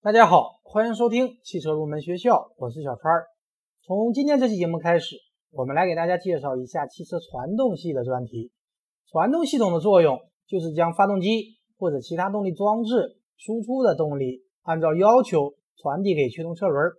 [0.00, 3.24] 大家好，欢迎收听汽车入门学校，我是小川。
[3.82, 5.16] 从今天这期节目开始，
[5.50, 8.52] 我们来给大家介绍一下汽车传动系的专题。
[9.08, 16.92] 传动系统的作用就是将发动机或者其他动力装置输出的动力按照要求传递给驱动车轮，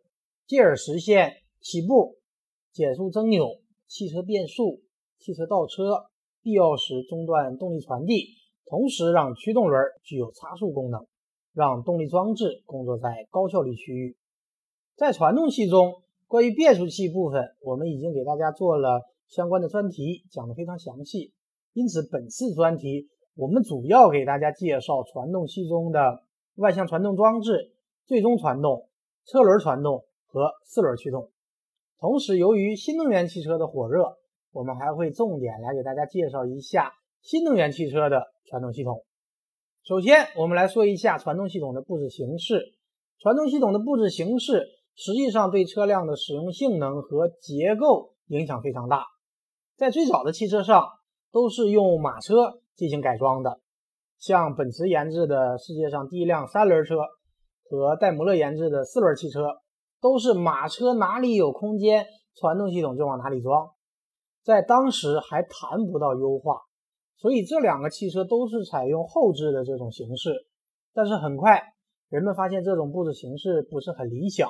[0.46, 2.18] 进而实现起步、
[2.74, 4.82] 减速、增扭、汽车变速、
[5.18, 6.10] 汽车倒车，
[6.44, 8.26] 必要时中断动力传递，
[8.66, 11.08] 同时让驱动轮具有差速功能。
[11.54, 14.18] 让动力装置工作在高效率区域。
[14.96, 21.34] 在传动系中，关于变速器部分，我们已经给大家做了相关的专题，讲得非常详细。
[21.74, 26.24] 因此，本次专题我们主要给大家介绍传动系中的
[26.56, 27.74] 外向传动装置、
[28.06, 28.90] 最终传动、
[29.26, 31.32] 车轮传动和四轮驱动。
[32.00, 34.18] 同时，由于新能源汽车的火热，
[34.52, 39.04] 我们还会重点来给大家介绍一下新能源汽车的传动系统。
[39.84, 42.76] 首先，我们来说一下传动系统的布置形式。
[43.20, 49.06] 传动系统的布置形式实际上对车辆的使用性能和结构影响非常大。
[49.76, 50.86] 在最早的汽车上，
[51.32, 53.60] 都是用马车进行改装的，
[54.20, 56.96] 像本驰研制的世界上第一辆三轮车
[57.70, 59.58] 和戴姆勒研制的四轮汽车，
[60.00, 63.72] 都是马车哪里有空间，传动系统就往哪里装，
[64.44, 66.62] 在当时还谈不到优化。
[67.20, 70.48] 所以这两个汽车都是采用后置的这种形式，
[70.94, 71.62] 但是很快
[72.08, 74.50] 人们发现这种布置形式不是很理想，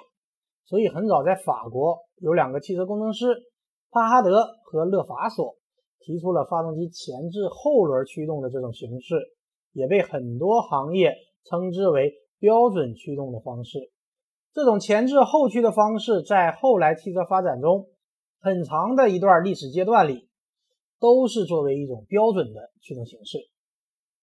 [0.66, 3.26] 所以很早在法国有两个汽车工程师
[3.90, 5.56] 帕哈德和勒法索
[6.00, 9.16] 提出了发动机前置后轮驱动的这种形式，
[9.74, 13.80] 也被很多行业称之为标准驱动的方式。
[14.54, 17.88] 这种前置后驱的方式在后来汽车发展中
[18.40, 20.29] 很长的一段历史阶段里。
[21.00, 23.40] 都是作为一种标准的驱动形式。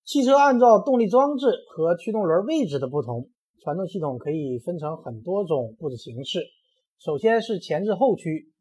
[0.05, 6.47] 汽车按照动力装置和驱动轮位置的不同，传动系统可以分成很多种布置形式。
[6.99, 8.53] 首先是前置后驱，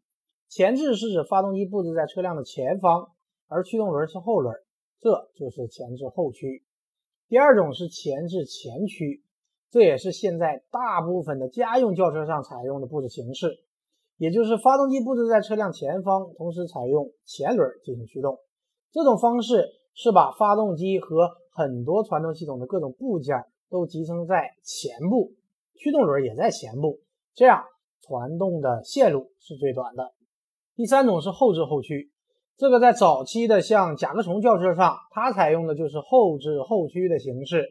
[0.50, 3.10] 前置是指发动机布置在车辆的前方，
[3.48, 4.56] 而驱动轮是后轮，
[5.00, 6.64] 这就是前置后驱。
[7.28, 9.24] 第二种是前置前驱，
[9.70, 13.65] 这也是现在大部分的家用轿车上采用的布置形式。
[14.18, 18.40] 也就是发动机布置在车辆前方，同时采用前轮进行驱动。
[18.92, 25.34] 这种方式是把发动机和很多传动系统的各种部件都集成在前部，
[25.78, 27.00] 驱动轮也在前部，
[27.34, 27.64] 这样
[28.02, 30.14] 传动的线路是最短的。
[30.76, 32.10] 第三种是后置后驱，
[32.58, 37.66] 这个在早期的像甲壳虫轿车上，它采用的就是后置后驱的形式，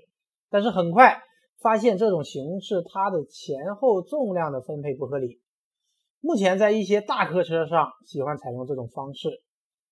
[0.51, 1.23] 但是很快
[1.63, 5.41] 发现这种形式它的前后重量的分配不合理。
[6.25, 9.29] 目前在一些大客车上喜欢采用这种方式，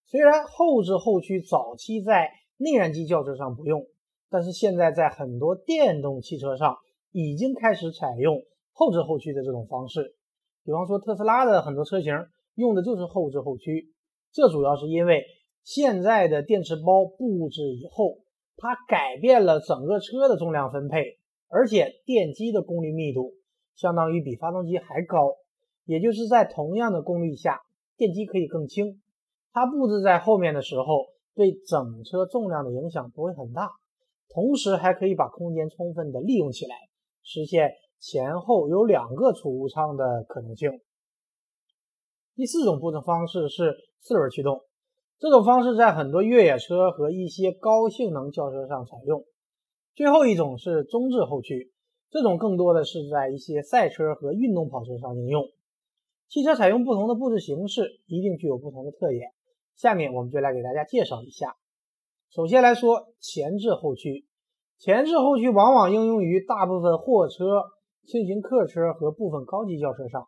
[0.07, 3.85] 虽然后置后驱早期在内燃机轿车上不用，
[4.31, 6.75] 但是现在在很多电动汽车上
[7.11, 8.41] 已经开始采用
[8.73, 10.17] 后置后驱的这种方式。
[10.65, 12.15] 比方说特斯拉的很多车型
[12.55, 13.93] 用的就是后置后驱，
[14.33, 15.23] 这主要是因为
[15.63, 18.21] 现在的电池包布置以后，
[18.57, 23.35] 它改变了整个车的重量分配，而且电机的功率密度
[23.77, 25.35] 相当于比发动机还高。
[25.93, 27.61] 也就是在同样的功率下，
[27.99, 29.03] 电机可以更轻，
[29.53, 31.05] 它布置在后面的时候，
[31.35, 33.69] 对整车重量的影响不会很大，
[34.31, 36.75] 同时还可以把空间充分的利用起来，
[37.23, 40.81] 实现前后有两个储物舱的可能性。
[42.37, 44.63] 第四种布置方式是四轮驱动，
[45.19, 49.23] 这种方式在很多越野车和一些高性能轿车上采用。
[49.95, 51.71] 最后一种是中置后驱，
[52.09, 55.45] 这种更多的是在一些赛车和运动跑车上应用。
[56.33, 59.33] 汽车采用不同的布置形式，一定具有不同的特点。
[59.77, 61.57] 下面我们就来给大家介绍一下。
[62.31, 64.25] 首先来说前置后驱，
[64.79, 67.65] 前置后驱往往应用于大部分货车、
[68.07, 70.27] 轻型客车和部分高级轿车上。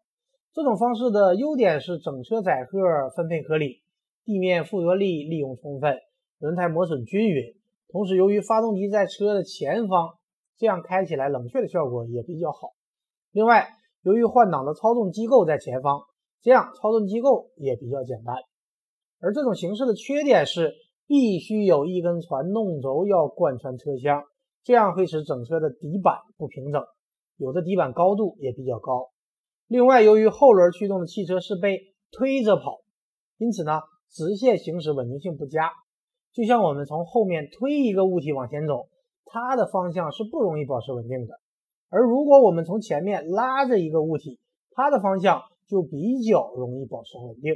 [0.53, 3.81] 这种方式的优点是整车载荷分配合理，
[4.27, 5.97] 地面附着力利用充分，
[6.39, 7.55] 轮胎磨损均匀。
[7.89, 10.19] 同时，由于发动机在车的前方，
[10.59, 12.75] 这样开起来冷却的效果也比较好。
[13.33, 13.71] 另外，
[14.05, 16.03] 由于换挡的操纵机构在前方，
[16.43, 18.37] 这样操纵机构也比较简单。
[19.19, 20.75] 而这种形式的缺点是，
[21.07, 24.23] 必须有一根传动轴要贯穿车厢，
[24.63, 26.83] 这样会使整车的底板不平整，
[27.39, 29.09] 有的底板高度也比较高。
[29.69, 31.79] 另外，由于后轮驱动的汽车是被
[32.11, 32.81] 推着跑，
[33.39, 33.81] 因此呢，
[34.11, 35.71] 直线行驶稳定性不佳。
[36.35, 38.89] 就像我们从后面推一个物体往前走，
[39.25, 41.41] 它的方向是不容易保持稳定的。
[41.95, 44.41] 而如果我们从前面拉着一个物体，
[44.73, 47.55] 它的方向就比较容易保持稳定。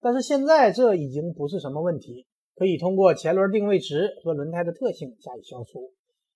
[0.00, 2.24] 但是现在这已经不是什么问题，
[2.56, 5.92] 可以通过前轮定位值和轮胎的特性加以消除。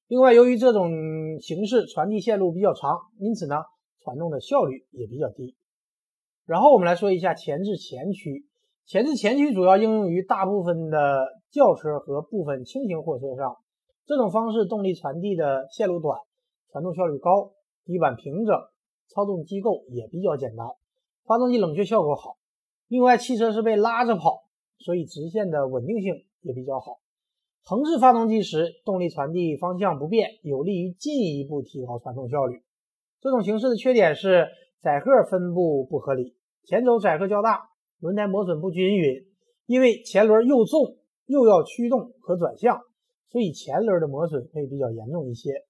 [0.08, 3.62] 另外，由于这种形式传递线路比较长，因此呢，
[4.02, 5.56] 传动的效率也比较低。
[6.44, 8.44] 然后我们来说一下前置前驱。
[8.84, 13.56] 前置前驱主要应用于大部分的轿车和部分轻型货车上。
[14.04, 16.20] 这种方式动力传递的线路短，
[16.76, 17.54] 传动效率高，
[17.86, 18.54] 底板平整，
[19.08, 20.66] 操纵机构也比较简单，
[21.24, 22.36] 发动机冷却效果好。
[22.88, 24.44] 另外，汽车是被拉着跑，
[24.80, 26.98] 所以直线的稳定性也比较好。
[27.64, 32.60] 横置发动机时，动力传递方向不变，有利于进一步提高传动效率。
[33.22, 34.46] 这种形式的缺点是
[34.82, 37.70] 载荷分布不合理，前轴载荷较大，
[38.00, 39.24] 轮胎磨损不均匀。
[39.64, 42.82] 因为前轮又重又要驱动和转向，
[43.30, 45.65] 所以前轮的磨损会比较严重一些。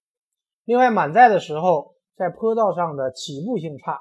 [0.67, 4.01] 另外，满载的时候在坡道上的起步性差，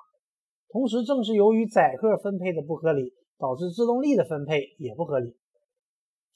[0.70, 5.38] 同时正是由于载荷分配的不合理，导致制动力的分配也不合理。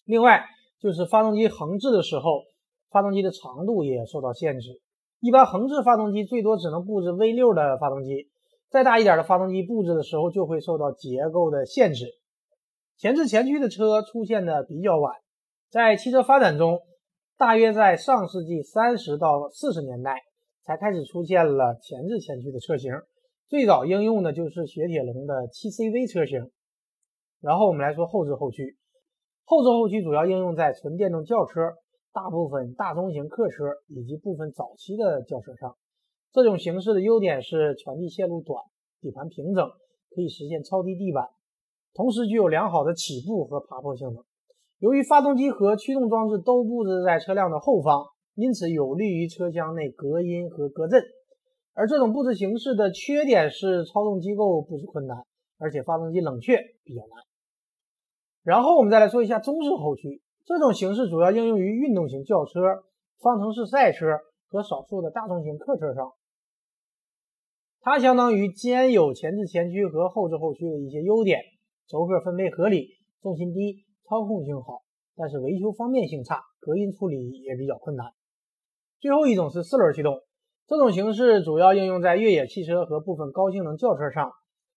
[0.06, 0.46] 另外，
[0.80, 2.44] 就是发动机横置的时候，
[2.92, 4.80] 发动机的长度也受到限制。
[5.20, 8.30] 一般横置发动机最多只能布置 V6 的发动机，
[8.70, 12.06] 再大一点的发动机布置的时候就会受到结构的限制。
[12.98, 15.16] 前置前驱的车出现的比较晚，
[15.72, 16.80] 在汽车发展中，
[17.40, 20.24] 大约在上世纪三十到四十年代
[20.62, 22.92] 才开始出现了前置前驱的车型。
[23.48, 26.52] 最早应用的就是雪铁龙的 7CV 车型。
[27.40, 28.76] 然后我们来说后置后驱。
[29.46, 31.62] 后置后驱主要应用在纯电动轿车、
[32.12, 35.78] 大部分大中型客车以及部分早期的轿车上。
[36.34, 38.62] 这种形式的优点是传递线路短、
[39.00, 39.66] 底盘平整，
[40.14, 41.30] 可以实现超低地板，
[41.94, 44.26] 同时具有良好的起步和爬坡性能。
[44.80, 48.06] 由于发动机和驱动装置都布置在车辆的后方，
[48.36, 51.04] 因此有利于车厢内隔音和隔震。
[51.74, 55.18] 而这种布置形式的缺点是操纵机构布置困难，
[55.58, 57.24] 而且发动机冷却比较难。
[58.44, 62.60] 然后我们再来说一下中置后驱，这种形式主要应用于运动型轿车、
[63.20, 64.06] 方程式赛车
[64.48, 66.12] 和少数的大中型客车上。
[67.81, 71.42] 它相当于兼有前置前驱和后置后驱的一些优点：
[71.88, 72.90] 轴荷分配合理，
[73.22, 74.82] 重心低，操控性好，
[75.16, 78.08] 但是维修方便性差，隔音处理也比较困难。
[79.00, 80.24] 最后一种是四轮驱动，
[80.66, 84.32] 这种形式主要应用在越野汽车和部分高性能轿车上。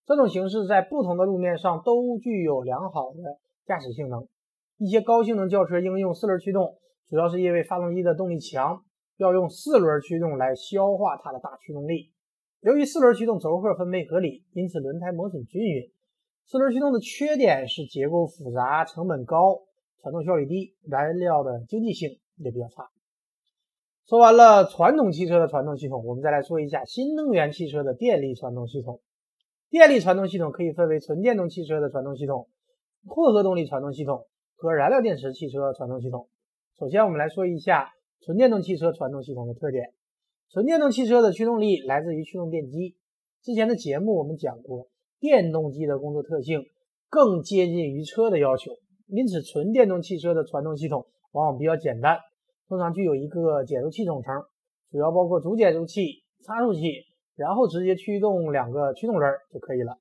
[0.05, 3.38] 这种形式在不同的路面上都具有良好的。
[3.64, 4.29] 驾驶性能，
[4.76, 6.76] 一些高性能轿车应用四轮驱动，
[7.08, 8.85] 主要是因为发动机的动力强，
[9.17, 12.11] 要用四轮驱动来消化它的大驱动力。
[12.61, 15.91] 由于四轮驱动轴荷分配合理，因此轮胎磨损均匀。
[16.46, 19.62] 四轮驱动的缺点是结构复杂、成本高、
[20.00, 22.90] 传动效率低、燃料的经济性也比较差。
[24.06, 29.00] 说完了传统汽车的传动系统，我们再来说一下新能源汽车的电力传动系统。
[29.70, 32.48] 电力传动系统可以分为纯电动汽车的传动系统。
[33.04, 36.28] 混合动力传动系统和燃料电池汽车传动系统。
[36.78, 37.90] 首先，我们来说一下
[38.20, 39.92] 纯电动汽车传动系统的特点。
[40.50, 42.94] 纯电动汽车的驱动力来自于驱动电机。
[43.42, 44.88] 之前的节目我们讲过，
[45.22, 46.64] 电动机的工作特性
[47.08, 48.72] 更接近于车的要求，
[49.06, 52.19] 因此纯电动汽车的传动系统往往比较简单，
[52.66, 54.34] 通常具有一个减速器总成，
[54.90, 56.80] 主要包括主减速器、差速器，
[57.36, 59.96] 然后直接驱动两个驱动轮就可以了。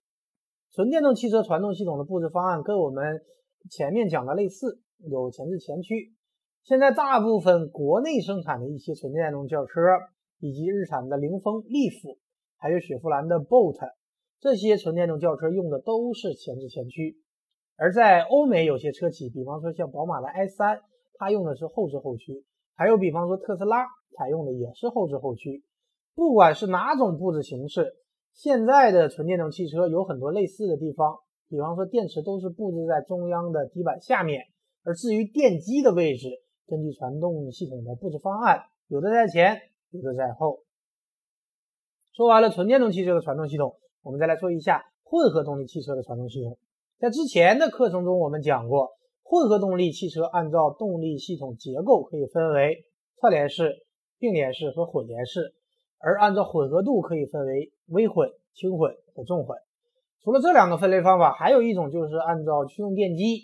[0.71, 3.21] 纯电动汽车传动系统的布置方案跟我们
[3.69, 6.13] 前面讲的类似，有前置前驱。
[6.63, 9.79] 现在大部分国内生产的一些纯电动轿车，
[10.39, 12.17] 以及日产的凌风、利弗，
[12.57, 13.77] 还有雪佛兰的 Bolt，
[14.41, 17.15] 这些纯电动轿车用的都是前置前驱。
[17.77, 20.81] 而在欧美有些车企，比方说像宝马的 i3，
[21.13, 22.43] 它用的是后置后驱；
[22.75, 23.85] 还有比方说特斯拉
[24.17, 25.63] 采用的也是后置后驱。
[26.13, 27.95] 不管是哪种布置形式。
[28.33, 31.17] 现在的纯电动汽车有很多类似的地方，
[31.49, 34.45] 比方说电池都是布置在中央的底板下面，
[34.83, 36.29] 而至于电机的位置，
[36.65, 40.63] 根据传动系统的布置方案，有的在前，有的在后。
[42.13, 46.57] 说完了纯电动汽车的传动系统，我们再来说一下混合动力汽车的传动系统。
[46.99, 48.89] 在之前的课程中，我们讲过，
[49.23, 52.85] 混合动力汽车按照动力系统结构可以分为
[53.19, 53.85] 串联式、
[54.17, 55.53] 并联式和混联式。
[55.99, 59.55] 而按照混合度可以分为微混、轻混和重混。
[60.23, 63.41] 除了这两个分类方法，还有一种就是按照驱动电机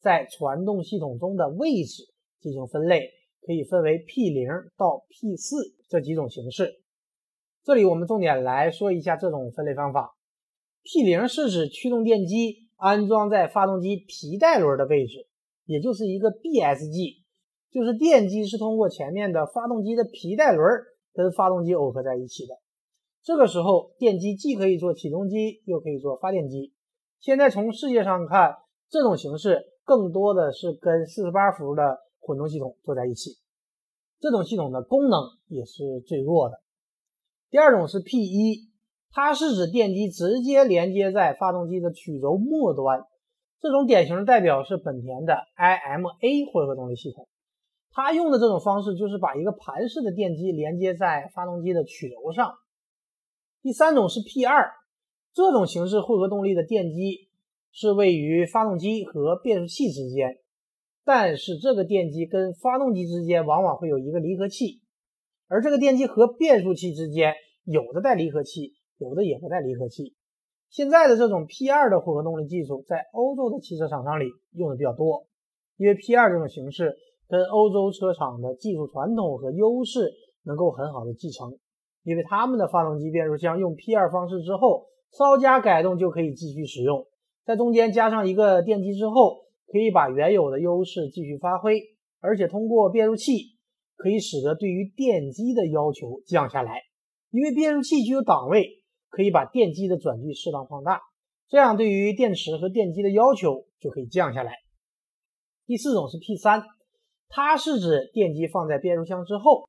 [0.00, 2.02] 在传动系统中的位置
[2.40, 4.46] 进行分类，可以分为 P 零
[4.76, 5.56] 到 P 四
[5.88, 6.82] 这几种形式。
[7.64, 10.16] 这里我们重点来说一下这种分类方法。
[10.84, 15.26] P 零是指驱动电机安装在发动机皮带轮的位置，
[15.64, 17.22] 也就是一个 BSG，
[17.72, 20.66] 就是电机是通过前面的发动机的皮带轮。
[21.16, 22.58] 跟发动机耦合在一起的，
[23.22, 26.72] 这个时候电机既可以做起动机，又可以做发电机。
[27.20, 28.56] 现在从世界上看，
[28.90, 33.30] 这种形式更多的是跟四十八伏的混动系统做在一起。
[34.18, 36.60] 这种系统的功能也是最弱的。
[37.54, 38.66] 第二种是 P1，
[39.12, 43.04] 它是指电机直接连接在发动机的曲轴末端，
[43.60, 47.28] 这种典型的代表是本田的 IMA 混合动力系统。
[47.92, 52.54] 它用的这种方式就是把一个盘式的电机连接在发动机的曲轴上。
[53.62, 54.72] 第三种是 P2，
[55.32, 57.28] 这种形式混合动力的电机
[57.70, 60.38] 是位于发动机和变速器之间，
[61.04, 64.80] 但是这个电机跟发动机之间往往会有一个离合器，
[65.46, 70.14] 而这个电机和变速器之间有的带离合器，有的也不带离合器。
[70.70, 75.26] 现在的这种 P2 的混合动力技术在欧洲的汽车厂商里用的比较多，
[75.76, 76.96] 因为 P2 这种形式。
[77.26, 80.12] 跟欧洲车厂的技术传统和优势
[80.44, 81.58] 能够很好的继承，
[82.02, 87.06] 因为他们的发动机变速箱用 P2 方式之后，稍加改动就可以继续使用，
[87.46, 91.80] 在中间加上一个电机之后，可以把原有的优势继续发挥，
[92.20, 93.32] 而且通过变速器
[93.96, 96.82] 可以使得对于电机的要求降下来，
[97.34, 101.00] 因为变速器具有档位，可以把电机的转距适当放大，
[101.48, 104.52] 这样对于电池和电机的要求就可以降下来。
[105.66, 106.62] 第四种是 P3。
[107.28, 109.68] 它是指电机放在变速箱之后，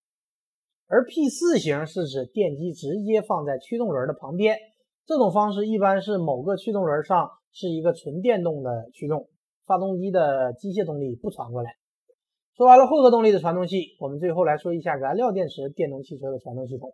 [0.86, 4.60] 而 P4 型是指电机直接放在驱动轮的旁边。
[5.08, 9.28] 这种方式一般是某个驱动轮上是一个纯电动的驱动，
[9.66, 11.72] 发动机的机械动力不传过来。
[12.56, 16.94] 说完了混合动力的传动系，我们最后来说一下燃料电池电动汽车的传动系统。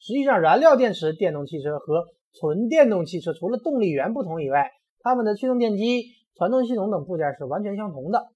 [0.00, 8.28] 实际上，燃料电池电动汽车和纯电动汽车除了动力源不同以外，它们的驱动电机、传动系统等部件是完全相同的。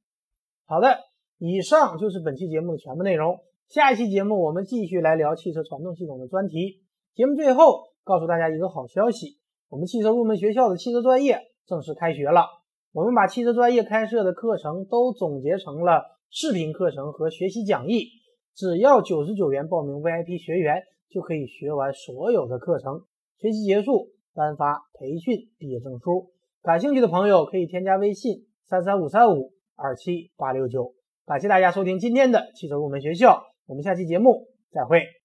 [0.66, 0.98] 好的。
[1.38, 3.40] 以上就是本期节目的全部内容。
[3.68, 6.80] 下一期节目我们继续来聊汽车传动系统的专题。
[7.14, 9.36] 节目最后告诉大家一个好消息：
[9.68, 12.46] 我们汽车入门学校的汽车专业正式开学了。
[12.92, 18.06] 我们把汽车专业开设的课程都总结成了视频课程和学习讲义，
[18.54, 23.02] 只要九十九元报名 VIP 学员就可以学完所有的课程。
[23.38, 26.32] 学习结束颁发培训毕业证书。
[26.60, 30.92] 感兴趣的朋友可以添加微信三三五三五二七八六九。
[31.24, 35.14] 感谢大家收听今天的汽车入门学校，我们下期节目再会。